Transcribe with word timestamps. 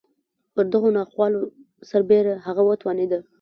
پر 0.53 0.63
دغو 0.73 0.89
ناخوالو 0.97 1.41
سربېره 1.89 2.33
هغه 2.45 2.61
وتوانېده. 2.65 3.19